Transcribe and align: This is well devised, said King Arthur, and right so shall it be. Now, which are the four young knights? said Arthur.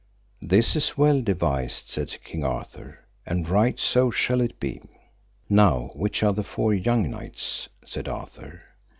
This 0.41 0.75
is 0.75 0.97
well 0.97 1.21
devised, 1.21 1.87
said 1.89 2.17
King 2.23 2.43
Arthur, 2.43 3.05
and 3.23 3.47
right 3.47 3.77
so 3.77 4.09
shall 4.09 4.41
it 4.41 4.59
be. 4.59 4.81
Now, 5.47 5.91
which 5.93 6.23
are 6.23 6.33
the 6.33 6.41
four 6.43 6.73
young 6.73 7.11
knights? 7.11 7.69
said 7.85 8.07
Arthur. 8.07 8.63